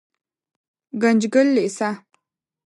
ګنجګل 1.01 1.47
لېسه 1.55 1.89